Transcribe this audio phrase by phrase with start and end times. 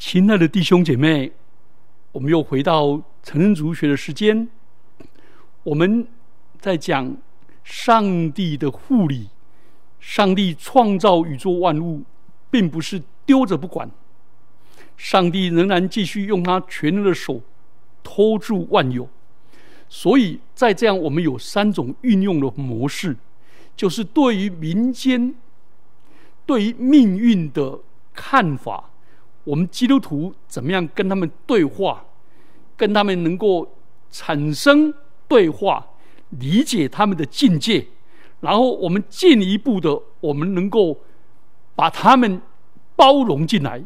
[0.00, 1.30] 亲爱的弟兄姐妹，
[2.12, 4.48] 我们又回到成人族学的时间。
[5.62, 6.08] 我们
[6.58, 7.14] 在讲
[7.62, 9.28] 上帝的护理，
[10.00, 12.02] 上帝创造宇宙万物，
[12.50, 13.90] 并不是丢着不管。
[14.96, 17.42] 上帝仍然继续用他全能的手
[18.02, 19.06] 托住万有。
[19.90, 23.14] 所以在这样，我们有三种运用的模式，
[23.76, 25.34] 就是对于民间、
[26.46, 27.80] 对于命运的
[28.14, 28.86] 看法。
[29.44, 32.04] 我们基督徒怎么样跟他们对话，
[32.76, 33.74] 跟他们能够
[34.10, 34.92] 产生
[35.26, 35.86] 对话，
[36.30, 37.86] 理解他们的境界，
[38.40, 41.00] 然后我们进一步的，我们能够
[41.74, 42.40] 把他们
[42.94, 43.82] 包容进来。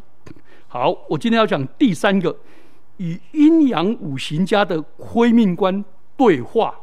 [0.67, 2.37] 好，我今天要讲第三个，
[2.97, 5.83] 与阴阳五行家的亏命观
[6.17, 6.75] 对话。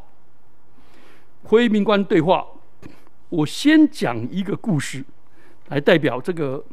[1.42, 2.47] 亏命观对话，
[3.28, 5.05] 我先讲一个故事，
[5.69, 6.64] 来代表这个。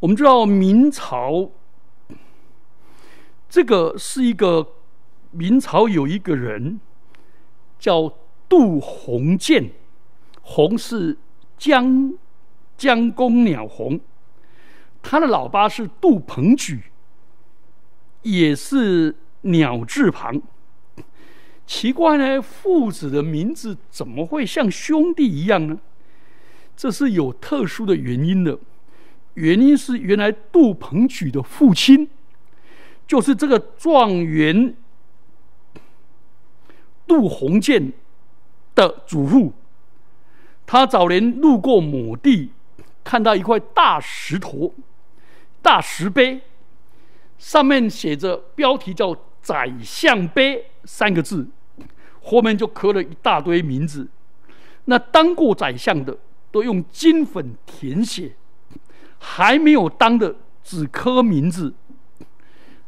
[0.00, 1.50] 我们知道明朝，
[3.48, 4.74] 这个是一个
[5.32, 6.78] 明朝有一个人
[7.80, 8.12] 叫
[8.48, 9.72] 杜鸿渐，
[10.40, 11.18] 鸿是
[11.56, 12.14] 江
[12.76, 13.98] 江公鸟鸿，
[15.02, 16.80] 他的老爸是杜鹏举，
[18.22, 20.40] 也是鸟字旁。
[21.66, 25.76] 奇怪呢，父子的名字怎么会像兄弟一样呢？
[26.76, 28.56] 这是有特殊的原因的。
[29.38, 32.08] 原因是原来杜鹏举的父亲，
[33.06, 34.74] 就是这个状元
[37.06, 37.92] 杜鸿渐
[38.74, 39.52] 的祖父。
[40.66, 42.50] 他早年路过某地，
[43.04, 44.74] 看到一块大石头、
[45.62, 46.42] 大石碑，
[47.38, 51.46] 上面写着标题叫“宰相碑”三个字，
[52.20, 54.08] 后面就刻了一大堆名字。
[54.86, 56.18] 那当过宰相的，
[56.50, 58.34] 都用金粉填写。
[59.18, 61.74] 还没有当的只刻名字，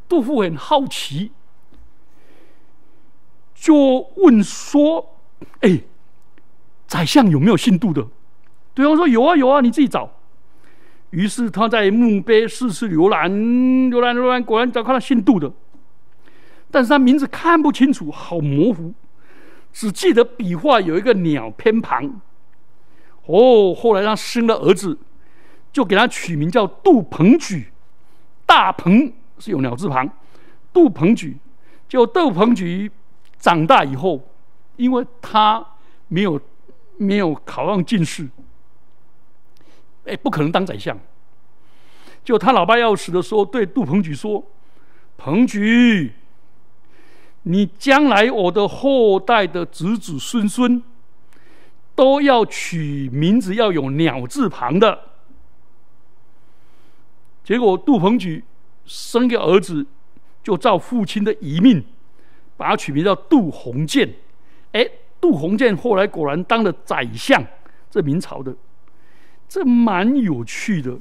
[0.07, 1.31] 杜甫很好奇，
[3.53, 5.17] 就问说
[5.61, 5.81] ：“哎，
[6.87, 8.07] 宰相有没有姓杜的？”
[8.73, 10.09] 对方说：“有啊，有啊，你自己找。”
[11.11, 15.51] 于是他在墓碑四处浏览，浏览浏览，果然找看到姓杜的，
[16.71, 18.93] 但是他名字看不清楚，好模糊，
[19.73, 22.21] 只记得笔画有一个鸟偏旁。
[23.25, 24.97] 哦，后来他生了儿子。
[25.71, 27.71] 就给他取名叫杜鹏举，
[28.45, 30.09] 大鹏是有鸟字旁，
[30.73, 31.37] 杜鹏举。
[31.87, 32.89] 就杜鹏举
[33.37, 34.21] 长大以后，
[34.77, 35.65] 因为他
[36.07, 36.39] 没有
[36.97, 38.29] 没有考上进士，
[40.05, 40.97] 哎，不可能当宰相。
[42.23, 44.41] 就他老爸要死的时候，对杜鹏举说
[45.17, 46.13] ：“鹏举，
[47.43, 50.81] 你将来我的后代的子子孙孙，
[51.93, 54.97] 都要取名字要有鸟字旁的。”
[57.51, 58.41] 结果杜鹏举
[58.85, 59.85] 生个儿子，
[60.41, 61.83] 就照父亲的遗命，
[62.55, 64.09] 把他取名叫杜鸿渐。
[64.71, 64.87] 哎，
[65.19, 67.45] 杜鸿渐后来果然当了宰相，
[67.89, 68.55] 这明朝的，
[69.49, 70.97] 这蛮有趣的。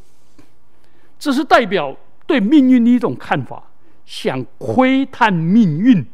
[1.20, 1.96] 这是代表
[2.26, 3.70] 对命运的一种看法，
[4.04, 6.04] 想窥探命运，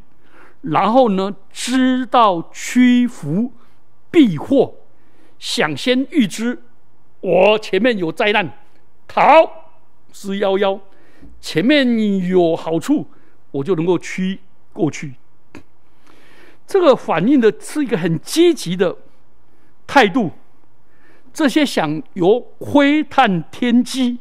[0.61, 3.55] 然后呢，知道屈服
[4.11, 4.75] 避祸，
[5.39, 6.63] 想先预知
[7.23, 8.53] 我前面有灾难，
[9.09, 9.63] 逃。
[10.19, 10.81] 四幺幺，
[11.43, 13.07] 前面有好处，
[13.51, 14.39] 我就能够驱
[14.73, 15.17] 过去。
[16.67, 18.97] 这个反映的是一个很积极的
[19.87, 20.31] 态度。
[21.35, 24.19] 这些想由窥探天机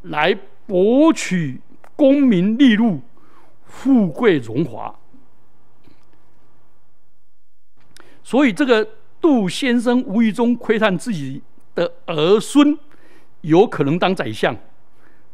[0.00, 0.34] 来
[0.66, 1.60] 博取
[1.94, 3.02] 功名利禄、
[3.66, 4.98] 富贵荣华，
[8.22, 8.88] 所以这个
[9.20, 11.42] 杜先生无意中窥探自己
[11.74, 12.78] 的儿孙
[13.42, 14.56] 有可能当宰相。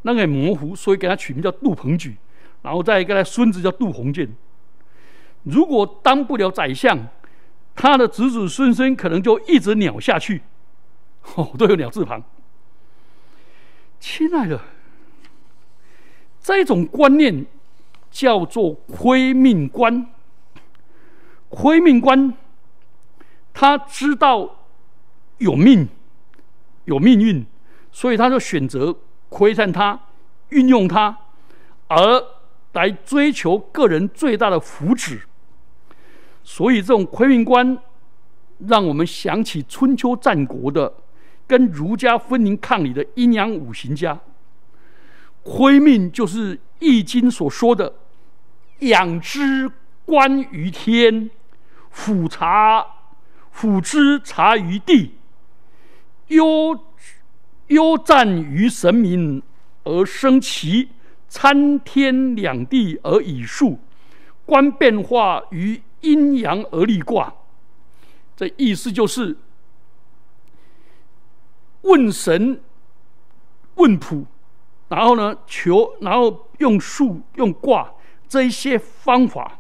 [0.03, 2.17] 那个模糊，所以给他取名叫杜鹏举，
[2.63, 4.29] 然后再一个他孙子叫杜鸿渐。
[5.43, 6.99] 如果当不了宰相，
[7.75, 10.43] 他的子子孙孙可能就一直鸟下去，
[11.35, 12.23] 哦，都有鸟字旁。
[13.99, 14.61] 亲爱的，
[16.41, 17.45] 这种观念
[18.11, 20.07] 叫做亏命观。
[21.51, 22.33] 亏命观，
[23.53, 24.65] 他知道
[25.39, 25.89] 有命，
[26.85, 27.45] 有命运，
[27.93, 28.97] 所以他就选择。
[29.31, 29.99] 窥探它，
[30.51, 31.17] 运用它，
[31.87, 32.23] 而
[32.73, 35.21] 来追求个人最大的福祉。
[36.45, 37.79] 所以，这种窥命观，
[38.59, 40.93] 让我们想起春秋战国的
[41.47, 44.19] 跟儒家分庭抗礼的阴阳五行家。
[45.43, 47.95] 窥命就是《易经》所说的
[48.81, 49.71] “养之
[50.05, 51.31] 观于天，
[51.91, 52.85] 俯察
[53.51, 55.15] 俯之察于地，
[56.29, 56.79] 忧”
[57.71, 59.43] 忧战于神明
[59.85, 60.89] 而生其
[61.29, 63.79] 参天两地而以数，
[64.45, 67.33] 观变化于阴阳而立卦。
[68.37, 69.37] 这意思就是
[71.83, 72.61] 问神、
[73.77, 74.27] 问卜，
[74.89, 77.93] 然后呢求，然后用数、用卦
[78.29, 79.59] 这一些方法。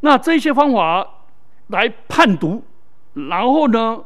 [0.00, 1.06] 那这些方法
[1.66, 2.64] 来判读，
[3.12, 4.04] 然后呢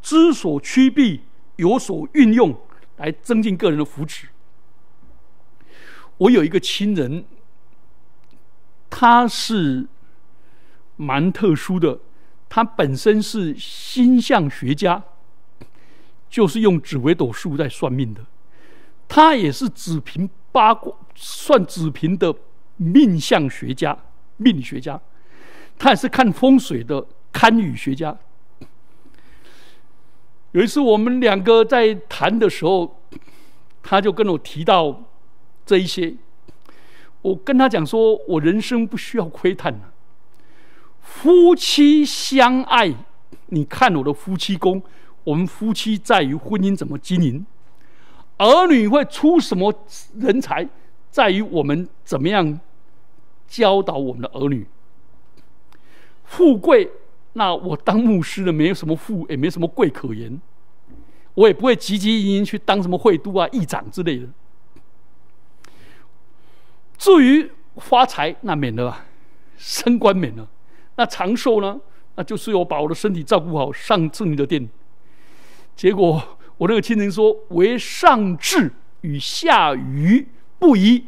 [0.00, 1.22] 知所趋避，
[1.58, 2.56] 有所运用，
[2.96, 4.24] 来增进个人的福祉。
[6.16, 7.24] 我有一个亲人，
[8.88, 9.86] 他是
[10.96, 12.00] 蛮特殊的，
[12.48, 15.02] 他本身是星象学家，
[16.28, 18.24] 就是用紫微斗数在算命的。
[19.06, 22.34] 他也是紫平八卦算紫平的
[22.76, 23.96] 命相学家。
[24.40, 25.00] 命理学家，
[25.76, 28.16] 他也是看风水的堪舆学家。
[30.52, 33.00] 有一次我们两个在谈的时候，
[33.82, 35.04] 他就跟我提到
[35.66, 36.14] 这一些。
[37.22, 39.92] 我跟他讲说，我人生不需要窥探了。
[41.00, 42.94] 夫妻相爱，
[43.46, 44.82] 你看我的夫妻宫，
[45.24, 47.44] 我们夫妻在于婚姻怎么经营；
[48.36, 49.74] 儿女会出什么
[50.16, 50.68] 人才，
[51.10, 52.60] 在于我们怎么样。
[53.48, 54.66] 教导我们的儿女，
[56.22, 56.90] 富贵，
[57.34, 60.40] 那我当牧师的没有什么富，也没什么贵可言，
[61.34, 64.26] 我也不会汲汲营营去当什么会督啊、议长之类的。
[66.96, 69.06] 至于发财，那免了吧，
[69.56, 70.48] 升官免了，
[70.96, 71.80] 那长寿呢？
[72.16, 74.68] 那就是我把我的身体照顾好，上正的殿。
[75.76, 76.20] 结果
[76.56, 78.72] 我那个亲人说：“为上智
[79.02, 80.26] 与下愚
[80.58, 81.04] 不一。”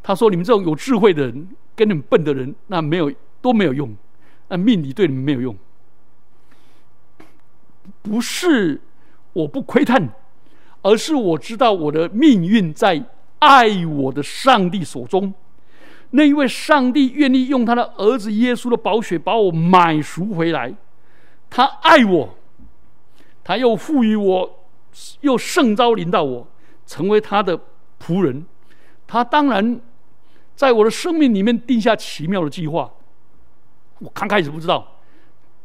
[0.00, 3.12] 他说：“你们这种有智慧的人，跟你们笨的人，那没有
[3.42, 3.92] 都没有用，
[4.50, 5.56] 那命理对你们没有用。
[8.02, 8.80] 不是
[9.32, 10.10] 我不窥探，
[10.82, 13.04] 而是我知道我的命运在
[13.38, 15.32] 爱我的上帝手中。
[16.10, 20.74] 那一位上帝愿意用他的儿子耶稣的宝血把我买赎回来，
[21.48, 22.36] 他爱我，
[23.44, 24.58] 他又赋予我，
[25.20, 26.48] 又圣召领导我
[26.86, 27.58] 成为他的
[27.98, 28.44] 仆人，
[29.06, 29.80] 他当然。”
[30.56, 32.92] 在我的生命里面定下奇妙的计划，
[34.00, 34.86] 我刚开始不知道，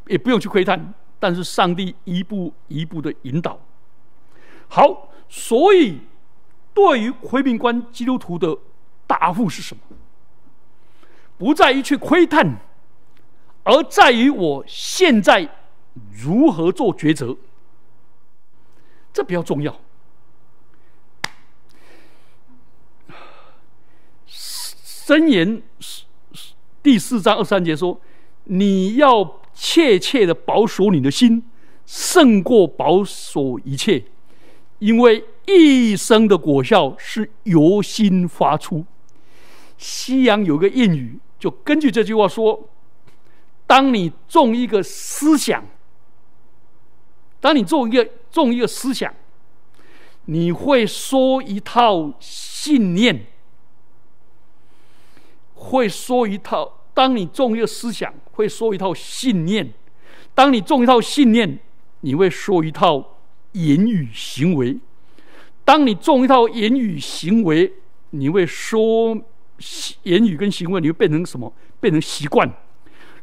[0.07, 3.59] 也不用去窥探，但是上帝一步一步的引导。
[4.67, 5.99] 好，所以
[6.73, 8.57] 对于回民观基督徒的
[9.07, 9.81] 答复是什么？
[11.37, 12.57] 不在于去窥探，
[13.63, 15.49] 而在于我现在
[16.11, 17.35] 如何做抉择，
[19.11, 19.75] 这比较重要。
[24.27, 25.61] 箴言
[26.81, 28.01] 第四章二三节说
[28.45, 31.43] ：“你要切切的保守你的心，
[31.85, 34.05] 胜过保守一切，
[34.79, 38.85] 因为一生的果效是由心发出。”
[39.77, 42.69] 西洋有个谚语，就根据这句话说
[43.67, 45.65] ：“当你种一个思想，
[47.39, 49.13] 当你种一个种一个思想，
[50.25, 53.25] 你会说一套信念。”
[55.57, 59.67] 会说一套，当你种一个思想，会说一套信念；
[60.33, 61.59] 当你种一套信念，
[61.99, 63.17] 你会说一套
[63.51, 64.79] 言语行为；
[65.65, 67.73] 当你种一套言语行为，
[68.11, 69.13] 你会说
[70.03, 71.51] 言语跟行为，你会变成什么？
[71.81, 72.49] 变成习惯。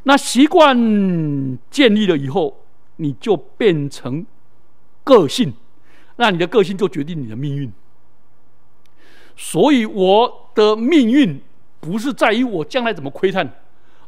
[0.03, 4.27] 那习惯建立了以后，你就变成
[5.03, 5.51] 个性。
[6.17, 7.73] 那你的个性就决定你的命运。
[9.35, 11.41] 所以我的命运。
[11.85, 13.61] 不是在于我将来怎么窥探，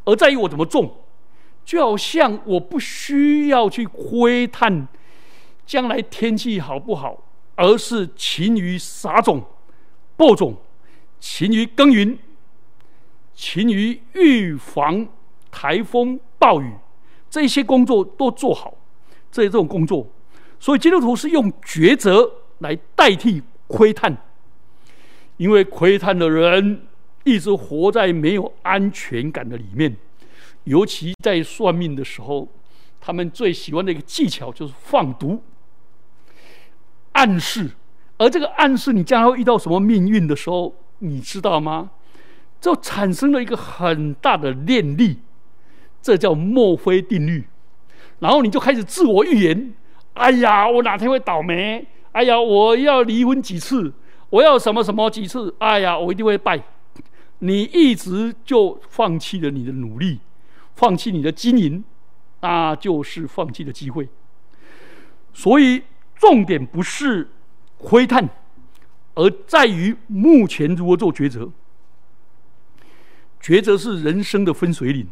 [0.04, 1.00] 而在于我怎么种。
[1.64, 4.86] 就好像我不需要去窥探
[5.64, 9.42] 将来天气好不好，而是勤于撒种、
[10.14, 10.54] 播种，
[11.18, 12.18] 勤于耕耘，
[13.34, 15.08] 勤于预防
[15.50, 16.70] 台风、暴雨，
[17.30, 18.74] 这些工作都做好。
[19.32, 20.06] 这这种工作，
[20.60, 24.14] 所以基督徒是用抉择来代替窥探，
[25.38, 26.88] 因为窥探的人。
[27.24, 29.96] 一直活在没有安全感的里面，
[30.64, 32.48] 尤其在算命的时候，
[33.00, 35.42] 他们最喜欢的一个技巧就是放毒、
[37.12, 37.70] 暗示。
[38.16, 41.90] 而这个暗示，你将来会遇到什么命运的时候，你知道吗？
[42.60, 45.18] 就产生了一个很大的念力，
[46.00, 47.44] 这叫墨菲定律。
[48.20, 49.74] 然后你就开始自我预言：
[50.14, 51.86] 哎呀，我哪天会倒霉？
[52.12, 53.92] 哎呀，我要离婚几次？
[54.30, 55.54] 我要什么什么几次？
[55.58, 56.62] 哎呀，我一定会败。
[57.40, 60.20] 你一直就放弃了你的努力，
[60.74, 61.84] 放弃你的经营，
[62.40, 64.08] 那就是放弃的机会。
[65.32, 65.82] 所以
[66.14, 67.28] 重点不是
[67.76, 68.28] 窥探，
[69.14, 71.50] 而在于目前如何做抉择。
[73.42, 75.06] 抉择是人生的分水岭。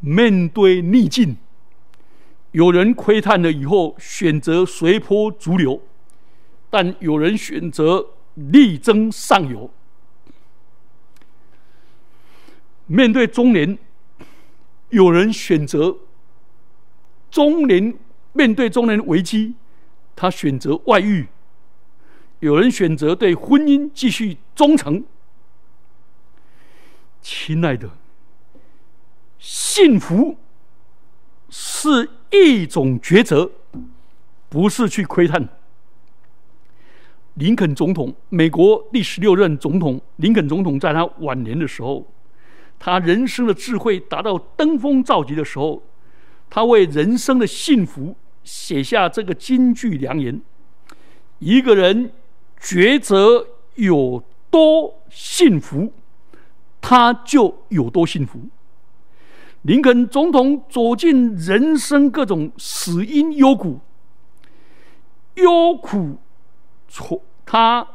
[0.00, 1.36] 面对逆境，
[2.52, 5.82] 有人窥探了以后选择随波逐流，
[6.70, 9.70] 但有人选择力争上游。
[12.88, 13.78] 面对中年，
[14.90, 15.96] 有人选择
[17.30, 17.94] 中年
[18.32, 19.54] 面对中年危机，
[20.16, 21.26] 他选择外遇；
[22.40, 25.04] 有人选择对婚姻继续忠诚。
[27.22, 27.90] 亲爱的。
[29.38, 30.36] 幸福
[31.48, 33.48] 是一种抉择，
[34.48, 35.48] 不是去窥探。
[37.34, 42.04] 林肯总统，美国第十六任总统，林肯总统在他晚年的时候，
[42.78, 45.82] 他人生的智慧达到登峰造极的时候，
[46.48, 50.40] 他为人生的幸福写下这个金句良言：
[51.40, 52.12] 一个人
[52.60, 55.92] 抉择有多幸福，
[56.80, 58.40] 他就有多幸福。
[59.62, 63.80] 林肯总统走进人生各种死因幽谷，
[65.34, 66.16] 忧苦
[66.88, 67.86] 从他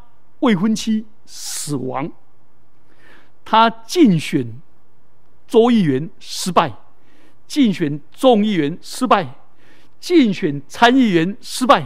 [0.42, 2.12] 未婚妻死亡，
[3.46, 4.46] 他竞选
[5.54, 6.74] 州议员失败，
[7.46, 9.36] 竞选众议员失败，
[10.00, 11.86] 竞选参议员失败，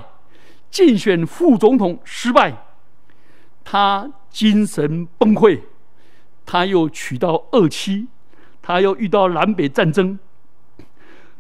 [0.71, 2.63] 竞选副总统失败，
[3.65, 5.59] 他精神崩溃，
[6.45, 8.07] 他又娶到二妻。
[8.61, 10.17] 他又遇到南北战争，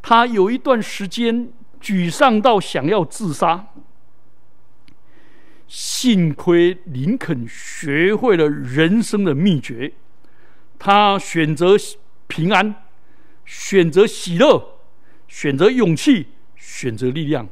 [0.01, 1.49] 他有一段时间
[1.81, 3.67] 沮丧到想要自杀。
[5.67, 9.91] 幸亏林肯学会了人生的秘诀，
[10.79, 11.75] 他选择
[12.27, 12.83] 平安，
[13.45, 14.79] 选择喜乐，
[15.27, 17.47] 选择勇气，选择力量，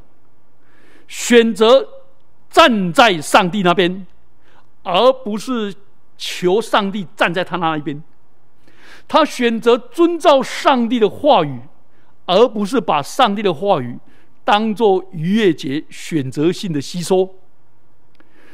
[1.07, 1.87] 选择
[2.49, 4.05] 站在上帝那边，
[4.83, 5.73] 而不是
[6.17, 8.03] 求上帝站在他那一边。
[9.07, 11.59] 他选择遵照上帝的话语，
[12.25, 13.97] 而不是把上帝的话语
[14.43, 17.35] 当做逾越节选择性的吸收，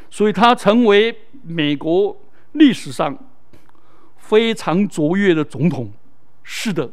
[0.10, 2.18] 所以他成为美国
[2.54, 3.18] 历史上
[4.18, 5.92] 非常卓越的总统。
[6.43, 6.91] 是的，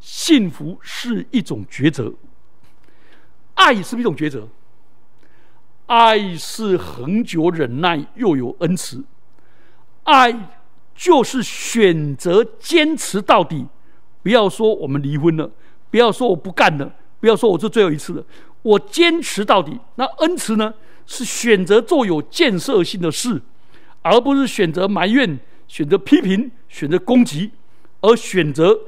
[0.00, 2.12] 幸福是一种抉择，
[3.54, 4.48] 爱是一种抉择，
[5.86, 9.04] 爱是恒久忍耐又有恩慈，
[10.04, 10.58] 爱。
[10.94, 13.66] 就是选择坚持到底，
[14.22, 15.50] 不要说我们离婚了，
[15.90, 18.24] 不要说我不干了，不要说我这最后一次了，
[18.60, 19.80] 我坚持到底。
[19.96, 20.72] 那恩慈呢？
[21.06, 23.40] 是选择做有建设性的事，
[24.02, 27.50] 而不是选择埋怨、选择批评、选择攻击，
[28.02, 28.78] 而选择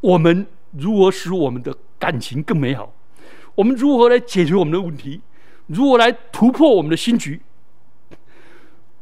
[0.00, 2.92] 我们如何使我们的感情更美好，
[3.54, 5.20] 我们如何来解决我们的问题，
[5.66, 7.42] 如何来突破我们的心局。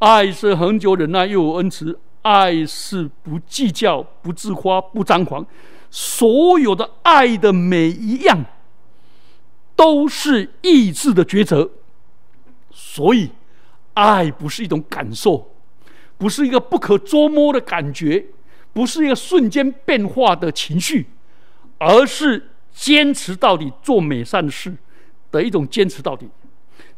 [0.00, 1.98] 爱是恒久忍耐，又有恩慈。
[2.22, 5.46] 爱是不计较、不自夸、不张狂，
[5.90, 8.44] 所有的爱的每一样，
[9.74, 11.70] 都是意志的抉择。
[12.70, 13.30] 所以，
[13.94, 15.50] 爱不是一种感受，
[16.18, 18.26] 不是一个不可捉摸的感觉，
[18.72, 21.06] 不是一个瞬间变化的情绪，
[21.78, 24.76] 而是坚持到底做美善事
[25.30, 26.28] 的一种坚持到底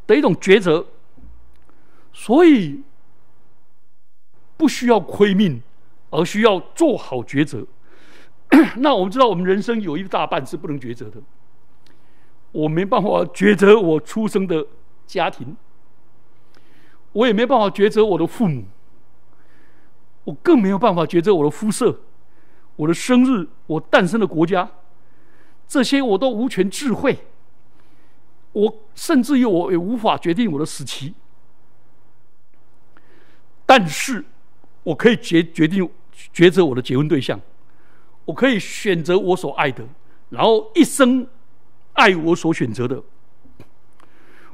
[0.06, 0.86] 的一种抉择。
[2.12, 2.82] 所以。
[4.54, 5.60] 不需要亏命，
[6.10, 7.66] 而需要做好抉择。
[8.78, 11.20] 那我们知道，我们人生有一大半是不能抉择的。
[12.52, 14.64] 我没办法抉择我出生的
[15.04, 15.56] 家庭，
[17.10, 18.62] 我也没办法抉择我的父母，
[20.24, 22.00] 我更没有办法抉择我的肤色、
[22.76, 24.70] 我的生日、我诞生的国家，
[25.66, 27.18] 这些我都无权智慧。
[28.52, 31.14] 我甚至于我也无法决定我的死期，
[33.64, 34.24] 但是。
[34.84, 35.88] 我可以决决定
[36.34, 37.40] 抉择我的结婚对象，
[38.24, 39.84] 我可以选择我所爱的，
[40.28, 41.24] 然后一生
[41.92, 43.00] 爱我所选择的。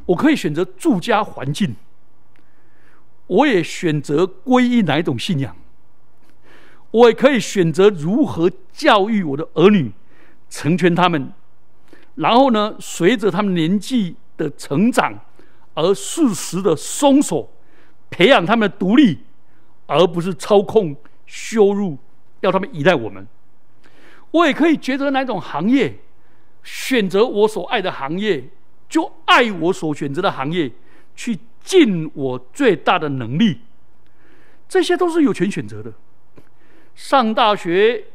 [0.05, 1.75] 我可以选择住家环境，
[3.29, 5.57] 我也选择皈依哪一种信仰。
[6.91, 9.93] 我也可以选择如何教育我的儿女，
[10.51, 11.33] 成全他们，
[12.17, 15.19] 然后呢，随着他们年纪的成长
[15.75, 17.51] 而适时的松手，
[18.11, 19.21] 培养他们的独立。
[19.91, 20.95] 而不是操控、
[21.25, 21.97] 羞辱，
[22.41, 23.27] 要他们依赖我们。
[24.31, 26.01] 我也可以抉择哪种行业，
[26.63, 28.51] 选择我所爱的行业，
[28.87, 30.71] 就爱我所选择的行业，
[31.17, 33.61] 去尽我最大的能力。
[34.67, 35.93] 这些都是有权选择的。
[36.95, 38.07] 上大学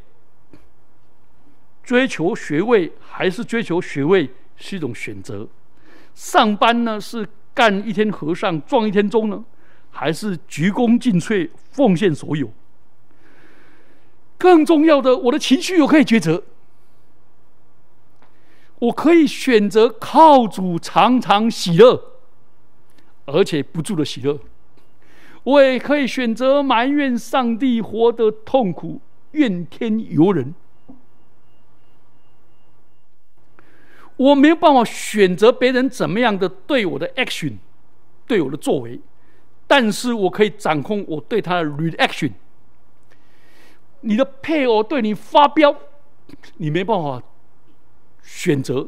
[1.83, 5.47] 追求学位还是追求学位是一种选择。
[6.15, 9.45] 上班呢是干一天和尚撞一天钟呢？
[9.91, 12.51] 还是鞠躬尽瘁，奉献所有？
[14.39, 16.43] 更重要的，我的情绪我可以抉择，
[18.79, 22.12] 我可以选择靠主常常喜乐，
[23.25, 24.37] 而且不住的喜乐；
[25.43, 28.99] 我也可以选择埋怨上帝，活得痛苦，
[29.31, 30.53] 怨天尤人。
[34.15, 37.53] 我没有办法选择别人怎么样的对我的 action，
[38.27, 38.99] 对我的作为，
[39.65, 42.31] 但是我可以掌控我对他的 reaction。
[44.01, 45.75] 你的配偶对你发飙，
[46.57, 47.23] 你没办法
[48.21, 48.87] 选择，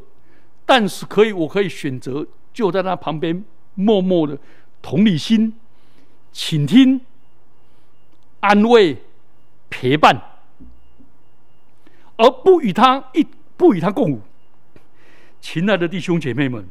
[0.66, 3.44] 但是可以，我可以选择就在他旁边
[3.76, 4.38] 默默的
[4.82, 5.54] 同理心、
[6.32, 7.00] 倾听、
[8.40, 8.98] 安慰、
[9.70, 10.22] 陪伴，
[12.18, 14.22] 而不与他一不与他共舞。
[15.40, 16.68] 亲爱的弟兄姐妹们，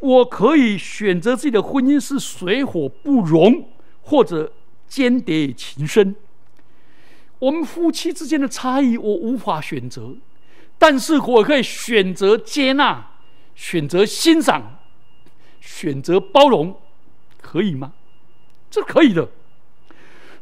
[0.00, 3.68] 我可以选择自己的婚姻是水火不容，
[4.02, 4.52] 或者
[4.86, 6.14] 间谍情深。
[7.38, 10.14] 我们夫妻之间的差异，我无法选择，
[10.78, 13.10] 但是我可以选择接纳，
[13.56, 14.78] 选择欣赏，
[15.62, 16.76] 选择包容，
[17.40, 17.94] 可以吗？
[18.68, 19.26] 这可以的。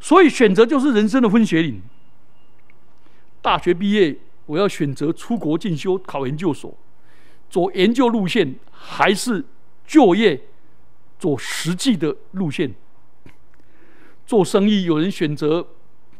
[0.00, 1.80] 所以选择就是人生的分水岭。
[3.40, 4.18] 大学毕业。
[4.46, 6.76] 我要选择出国进修、考研究所，
[7.48, 9.44] 走研究路线，还是
[9.86, 10.40] 就业
[11.20, 12.74] 走实际的路线？
[14.26, 15.64] 做生意，有人选择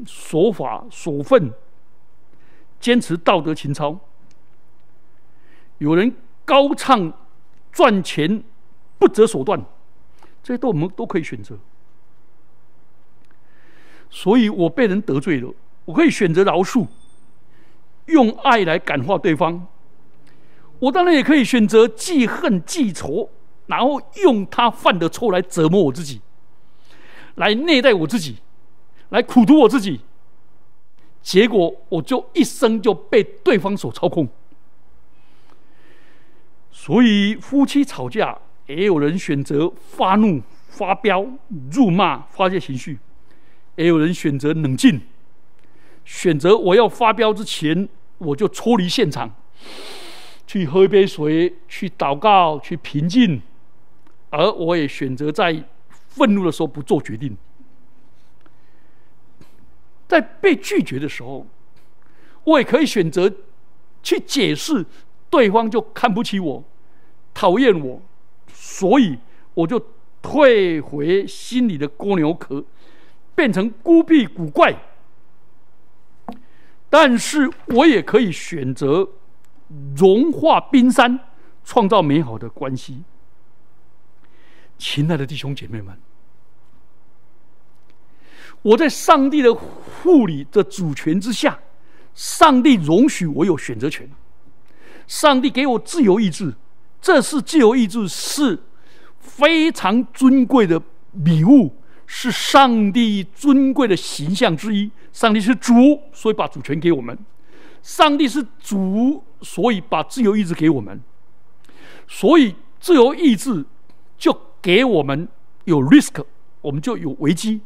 [0.07, 1.53] 守法守份，
[2.79, 3.99] 坚持道德情操；
[5.79, 6.15] 有人
[6.45, 7.13] 高唱
[7.73, 8.45] 赚钱
[9.01, 9.61] 不择手段，
[10.45, 11.59] 这些都我们都可以选择。
[14.11, 15.53] 所以我被人得罪了，
[15.87, 16.87] 我可以选择饶恕。
[18.07, 19.67] 用爱来感化对方，
[20.81, 23.31] 我当然也可以选择记恨记仇，
[23.67, 26.21] 然后用他犯的错来折磨我自己，
[27.37, 28.39] 来虐待我自己，
[29.11, 30.01] 来苦毒我自己，
[31.23, 34.29] 结果我就一生就被对方所操控。
[36.73, 38.37] 所以夫妻吵架，
[38.75, 41.27] 也有人选择发怒、发飙、
[41.73, 42.99] 辱骂、发泄情绪，
[43.77, 45.01] 也有人选择冷静，
[46.05, 47.89] 选择我要发飙之前。
[48.19, 49.35] 我就脱离现场，
[50.47, 53.41] 去喝一杯水，去祷告，去平静。
[54.29, 57.35] 而我也选择在愤怒的时候不做决定，
[60.07, 61.47] 在被拒绝的时候，
[62.45, 63.33] 我也可以选择
[64.03, 64.85] 去解释，
[65.31, 66.63] 对方就看不起我，
[67.33, 68.03] 讨厌我，
[68.81, 69.19] 所以
[69.53, 69.79] 我就
[70.23, 72.65] 退回心里的蜗牛壳，
[73.35, 74.75] 变成孤僻古怪。
[76.89, 79.07] 但是我也可以选择
[79.95, 81.21] 融化冰山，
[81.63, 83.05] 创造美好的关系。
[84.79, 85.95] 亲爱的弟兄姐妹们，
[88.63, 91.59] 我在上帝的护理的主权之下，
[92.15, 94.11] 上帝容许我有选择权，
[95.07, 96.55] 上帝给我自由意志，
[97.01, 98.59] 这是自由意志是
[99.37, 100.81] 非常尊贵的
[101.13, 101.77] 礼物。
[102.13, 104.91] 是上帝尊贵的形象之一。
[105.13, 107.17] 上帝是主，所以把主权给我们；
[107.85, 111.01] 上帝是主，所以把自由意志给我们。
[112.09, 113.65] 所以自由意志
[114.19, 115.29] 就给我们
[115.67, 116.25] 有 risk，
[116.63, 117.61] 我们就有危机。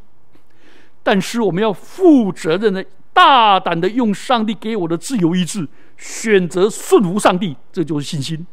[1.01, 8.45] 但是我们要负责任的、大胆的用上帝给我的自由意志选择顺服上帝，这就是信心。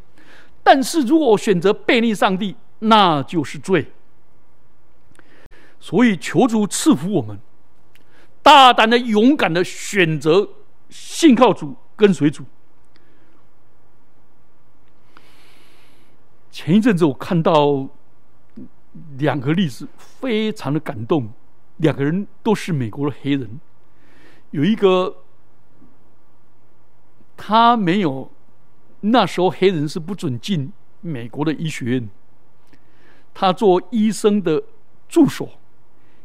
[0.62, 3.92] 但是如果我选择背逆上帝，那就是罪。
[5.80, 7.38] 所以，求主赐福我们，
[8.42, 10.48] 大胆的、勇敢的选择
[10.88, 12.44] 信靠主、跟随主。
[16.50, 17.88] 前一阵子，我看到
[19.18, 21.32] 两个例子，非常的感动。
[21.78, 23.58] 两个人都是美国的黑人，
[24.50, 25.24] 有一个
[27.36, 28.30] 他没有
[29.00, 32.08] 那时候黑人是不准进美国的医学院，
[33.34, 34.62] 他做医生的
[35.08, 35.48] 助手。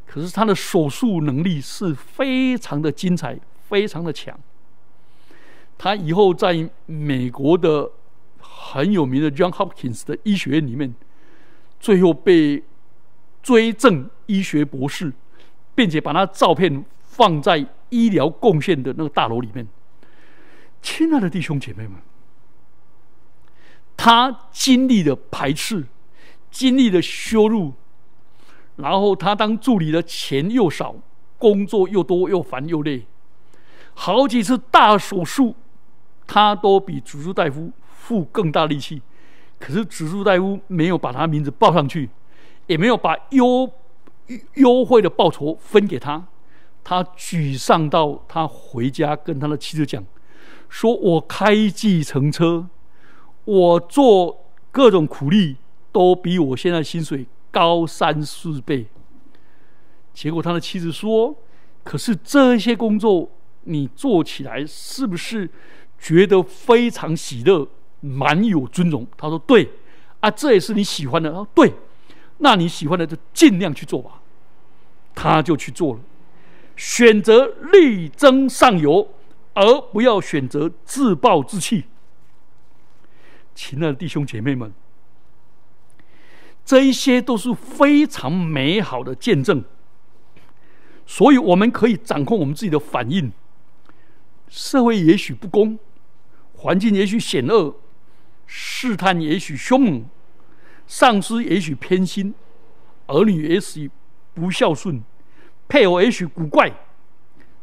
[0.06, 4.40] 可是他的手术能力是非常的精彩，非常的强。
[5.78, 7.92] 他以后在美国的
[8.40, 10.96] 很有名的 John Hopkins 的医学院里面，
[11.80, 12.64] 最后被
[13.44, 15.14] 追赠医学博士，
[15.76, 19.68] 并且把他照片放在医疗贡献的那个大楼里面。
[20.82, 21.96] 亲爱的弟兄姐妹们，
[23.98, 25.86] 他经历了排斥，
[26.52, 27.74] 经历了羞辱。
[28.78, 30.96] 然后他当助理的钱又少，
[31.38, 33.08] 工作又多又烦又累，
[33.96, 35.56] 好几次大手术，
[36.28, 39.02] 他都比主治大夫付更大力气，
[39.58, 42.10] 可是主治大夫没有把他名字报上去，
[42.68, 43.68] 也没有把优
[44.54, 46.28] 优惠的报酬分给他。
[46.84, 50.06] 他沮丧到他回家跟他的妻子讲
[50.70, 52.70] ：“说我开计程车，
[53.44, 55.58] 我做各种苦力，
[55.98, 58.86] 都比我现在薪水高三四倍。”
[60.14, 61.36] 结果他的妻子说
[61.84, 63.32] ：“可是这些工作
[63.64, 65.50] 你做起来是不是
[65.98, 67.68] 觉得非常喜乐，
[68.02, 69.68] 蛮有尊荣？”他说：“对，
[70.20, 71.74] 啊，这也是你喜欢的。”他说：“对，
[72.38, 74.22] 那你喜欢的就尽量去做吧。”
[75.16, 76.00] 他就去做了。
[76.76, 79.10] 选择力争上游，
[79.56, 81.86] 而不要选择自暴自弃。
[83.56, 84.72] 亲爱的弟兄姐妹们，
[86.68, 89.64] 这一些都是非常美好的见证，
[91.06, 93.32] 所以我们可以掌控我们自己的反应。
[94.50, 95.80] 社会也许不公，
[96.56, 97.74] 环境也许险恶，
[98.46, 100.06] 试探也许凶猛，
[100.86, 102.34] 上司也许偏心，
[103.06, 103.90] 儿女也许
[104.34, 105.02] 不孝顺。
[105.70, 106.70] 配偶也许古怪，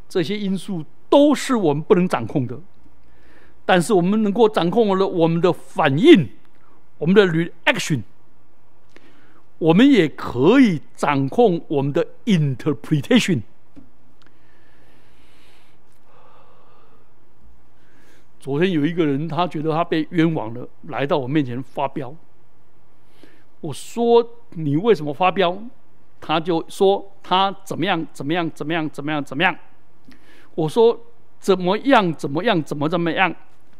[0.09, 2.59] 这些因素都是我们不能掌控的。
[3.65, 6.27] 但是我们能够掌控了我们的反应，
[6.97, 8.01] 我们的 reaction，
[9.57, 13.41] 我们也可以掌控我们的 interpretation。
[18.39, 22.13] 昨天有一个人，他觉得他被冤枉了，来到我面前发飙。
[23.61, 25.57] 我说：“你为什么发飙？”
[26.21, 29.55] 他就说他怎么样怎么样怎么样怎么样怎么样？
[30.53, 30.99] 我说
[31.39, 33.35] 怎么样怎么样怎么怎么样？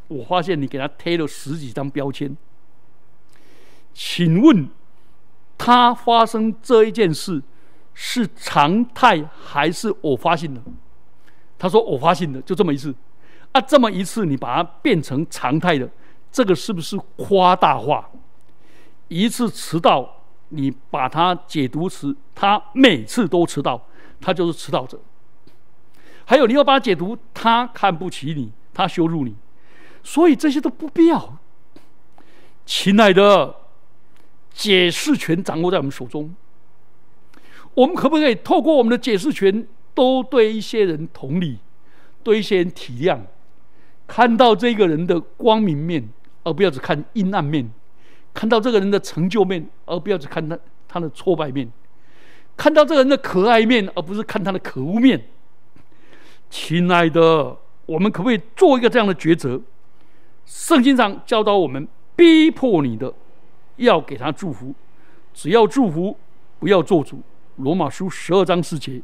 [0.07, 2.35] 我发现你给他贴了十几张标签。
[3.93, 4.67] 请问
[5.57, 7.41] 他发生这一件事
[7.93, 10.61] 是常态还是偶发性的？
[11.57, 12.93] 他说偶发性的，就这么一次。
[13.51, 15.89] 啊，这么一次你把它变成常态的，
[16.31, 18.09] 这个是不是夸大化？
[19.07, 20.11] 一次迟到。
[20.49, 23.81] 你把它解读成他每次都迟到，
[24.21, 24.97] 他就是迟到者。
[26.23, 29.35] 还有，你要把它解读他看不起你，他羞辱你，
[30.03, 31.39] 所以这些都不必要。
[32.63, 33.55] 亲爱的，
[34.55, 36.33] 解释权掌握在我们手中。
[37.73, 41.59] 我们可不可以透过我们的解释权，都对一些人同理，
[42.23, 43.19] 对一些人体谅，
[44.07, 46.07] 看到这个人的光明面，
[46.43, 47.69] 而不要只看阴暗面。
[48.33, 51.67] 看到这个人的成就面，而不要只看他他的挫败面；
[52.55, 55.27] 看到这个人的可爱面，而不是看他的可恶面。
[56.49, 59.61] 亲爱的，我们可不可以做一个这样的抉择？
[60.45, 63.13] 圣经上教导我们：逼迫你的，
[63.77, 64.73] 要给他祝福；
[65.33, 66.17] 只要祝福，
[66.59, 67.21] 不要做主。
[67.57, 69.01] 罗马书十二章四节。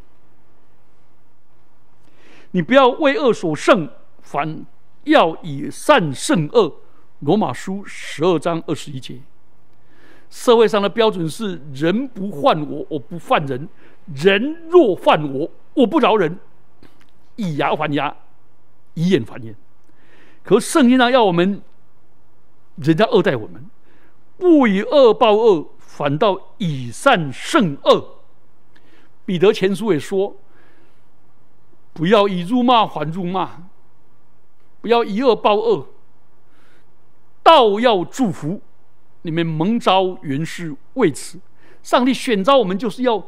[2.51, 3.89] 你不要为恶所胜，
[4.21, 4.65] 反
[5.05, 6.73] 要以善胜恶。
[7.19, 9.19] 罗马书十二章二十一节，
[10.29, 13.67] 社会上的标准是：人不犯我，我不犯人；
[14.13, 16.39] 人若犯我，我不饶人。
[17.37, 18.13] 以牙还牙，
[18.95, 19.55] 以眼还眼。
[20.43, 21.61] 可圣经上要我们，
[22.75, 23.65] 人家恶待我们，
[24.41, 28.23] 不以恶报恶，反倒以善胜恶。
[29.23, 30.35] 彼得前书也说：
[31.93, 33.69] 不要以辱骂还辱骂，
[34.81, 35.89] 不要以恶报恶。
[37.43, 38.61] 道要祝福，
[39.21, 41.39] 你们蒙召原是为此。
[41.83, 43.23] 上帝选召我们，就是要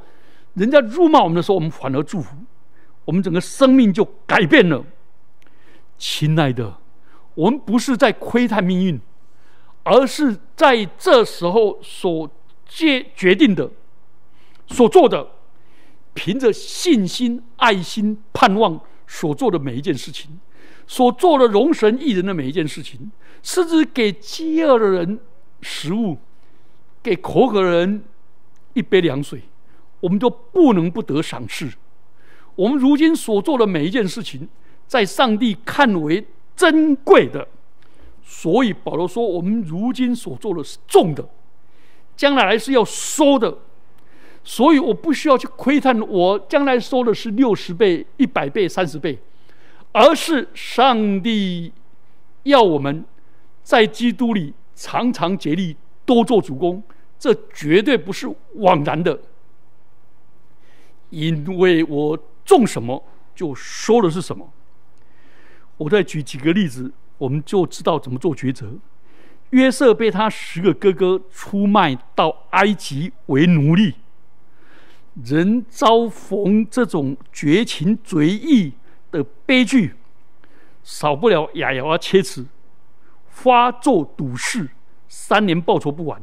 [0.56, 2.36] 人家辱骂我们的时候，我们反而祝福，
[3.06, 4.84] 我们整个生命就改变了。
[6.00, 6.78] 亲爱的，
[7.36, 9.00] 我们不是在窥探命运，
[9.84, 12.30] 而是在这时候所
[12.66, 13.70] 决决定的、
[14.68, 15.28] 所做的，
[16.14, 20.40] 凭着信心、爱心、盼望所做的每一件事情，
[20.88, 23.12] 所做的容神益人的每一件事情。
[23.42, 25.20] 甚至给饥饿的人
[25.62, 26.18] 食物，
[27.04, 28.02] 给口渴的人
[28.72, 29.42] 一杯凉水，
[30.00, 31.70] 我们都不能不得赏赐。
[32.56, 34.48] 我们如今所做的每一件事情，
[34.88, 37.46] 在上帝看为珍贵的，
[38.24, 41.28] 所以保罗说：我们如今所做的是重的，
[42.16, 43.58] 将来是要收的。
[44.44, 49.18] 所以我不需要去窥探，我将来收的是六十倍、一百倍、三十倍，
[49.92, 51.72] 而是上帝
[52.44, 53.06] 要我们。
[53.64, 56.84] 在基督里常常竭力多做主公，
[57.18, 59.18] 这绝对不是枉然的。
[61.10, 63.02] 因为我种什么
[63.34, 64.52] 就说的是什么。
[65.78, 68.74] 我再举几个例子，我们就知道怎么做抉择。
[69.52, 73.96] 约瑟被他十个哥哥出卖到埃及为奴隶，
[75.24, 78.74] 人遭逢这种绝情绝义
[79.12, 79.94] 的悲剧，
[80.84, 82.46] 少不了咬牙切齿。
[83.30, 84.70] 发作赌誓，
[85.08, 86.22] 三年报仇不完。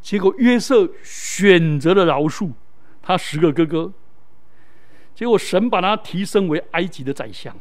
[0.00, 2.52] 结果约瑟选择了饶恕
[3.02, 3.92] 他十个哥哥，
[5.14, 7.56] 结果神把他提升为埃及的宰相。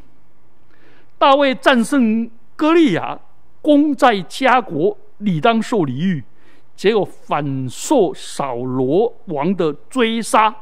[1.17, 3.19] 大卫战胜歌利亚，
[3.61, 6.23] 功在家国，理当受礼遇，
[6.75, 10.55] 结果反受扫罗王的追杀。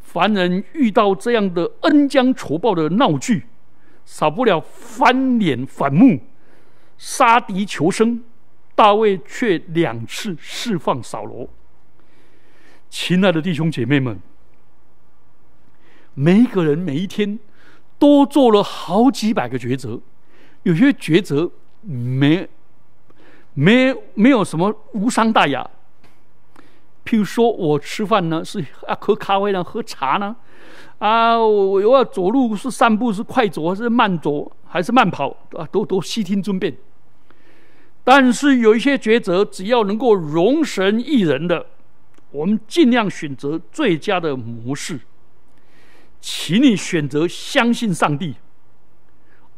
[0.00, 3.46] 凡人遇到这样的恩将仇报的闹剧，
[4.04, 6.20] 少不了翻脸反目、
[6.96, 8.24] 杀敌求生。
[8.74, 11.48] 大卫却两次释放扫罗。
[12.90, 14.20] 亲爱的弟兄姐妹们，
[16.12, 17.38] 每一个人每一天
[17.98, 20.00] 都做了好几百个抉择，
[20.64, 21.50] 有些抉择
[21.82, 22.48] 没
[23.54, 25.68] 没没有什么无伤大雅。
[27.04, 30.34] 譬如说，我吃饭呢是啊喝咖啡呢，喝茶呢，
[30.98, 36.76] 啊我我要走路是散步是快走还是慢走还是慢跑啊，都都悉听尊便。
[38.02, 41.66] 但是有一些抉择，只要能够容神一人的，
[42.30, 45.00] 我们尽量选择最佳的模式。
[46.20, 48.34] 请你选择相信上帝，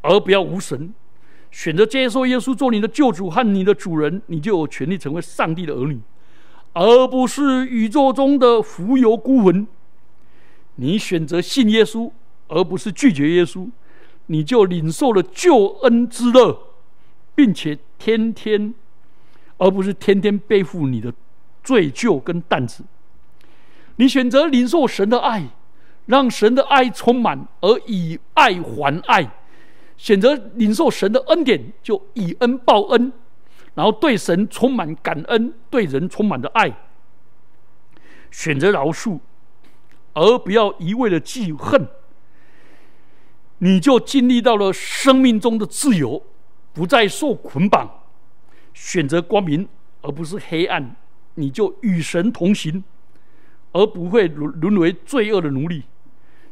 [0.02, 0.92] 而不要无神；
[1.50, 6.00] 选择接受耶稣做你的救主和你的主人，你就有权利成为上帝的儿女。
[6.74, 9.66] 而不是宇宙中的浮游孤魂。
[10.76, 12.12] 你选择信耶稣，
[12.46, 13.68] 而不是拒绝耶稣，
[14.26, 16.74] 你就领受了救恩之乐，
[17.34, 18.74] 并且天天，
[19.56, 21.12] 而不是天天背负你的
[21.64, 22.84] 罪疚跟担子。
[23.96, 25.48] 你选择领受神的爱，
[26.08, 29.22] 让神的爱充满，而以爱还爱；
[29.98, 33.12] 选择领受神的恩典，就以恩报恩。
[33.74, 36.74] 然后对神充满感恩，对人充满着爱，
[38.30, 39.20] 选择饶恕，
[40.14, 41.86] 而不要一味的记恨，
[43.58, 46.22] 你就经历到了生命中的自由，
[46.72, 47.86] 不再受捆绑；
[48.72, 49.68] 选择光明
[50.00, 50.96] 而不是黑暗，
[51.34, 52.82] 你就与神同行，
[53.72, 55.82] 而不会沦沦为罪恶的奴隶；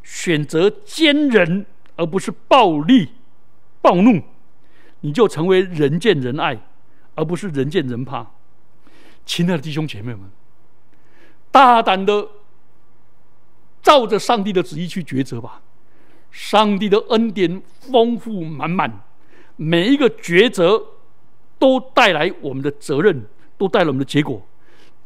[0.07, 1.67] 选择坚忍
[1.97, 3.09] 而不是暴力
[3.83, 4.23] 暴怒，
[5.01, 6.57] 你就成为人见人爱。
[7.19, 8.27] 而不是人见人怕，
[9.25, 10.21] 亲爱的弟兄姐妹们，
[11.51, 12.29] 大胆的
[13.83, 15.63] 照着上帝的旨意去抉择吧。
[16.31, 19.01] 上帝的恩典丰富满满，
[19.57, 20.79] 每一个抉择
[21.59, 23.25] 都带来我们的责任，
[23.57, 24.47] 都带来我们的结果。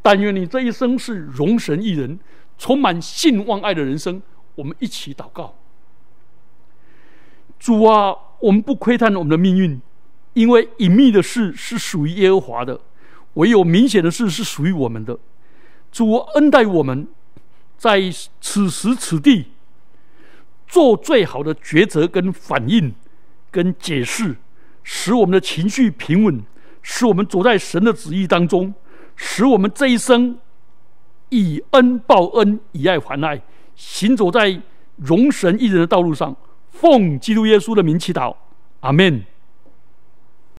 [0.03, 2.19] 但愿你这一生是容神一人，
[2.59, 4.21] 充满信望爱的人生。
[4.55, 5.55] 我们一起祷告：
[7.59, 9.81] 主啊，我们不窥探我们的命运。
[10.33, 12.81] 因为隐秘的事是属于耶和华的，
[13.35, 15.19] 唯有明显的事是属于我们的。
[15.91, 17.09] 主恩待我们，
[17.77, 18.01] 在
[18.41, 19.47] 此时此地
[20.69, 22.95] 做最好的抉择、跟反应、
[23.51, 24.37] 跟解释，
[24.85, 26.41] 使我们的情绪平稳，
[26.81, 28.73] 使我们走在神的旨意当中，
[29.17, 30.39] 使我们这一生
[31.31, 33.43] 以恩报恩，以爱还爱，
[33.81, 34.61] 行走在
[34.97, 36.37] 荣神一人的道路上。
[36.71, 38.35] 奉基督耶稣的名祈祷，
[38.81, 39.25] 阿门。